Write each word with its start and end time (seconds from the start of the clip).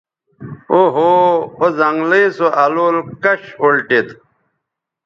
او 0.71 0.79
ہو 0.95 1.09
او 1.59 1.65
زنگلئ 1.77 2.25
سو 2.37 2.47
الول 2.63 2.95
کش 3.23 3.43
اُلٹید 3.61 4.07